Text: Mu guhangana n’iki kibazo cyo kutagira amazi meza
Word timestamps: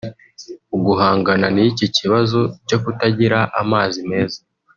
Mu 0.69 0.77
guhangana 0.85 1.47
n’iki 1.55 1.85
kibazo 1.97 2.39
cyo 2.67 2.77
kutagira 2.83 3.39
amazi 3.61 3.99
meza 4.09 4.39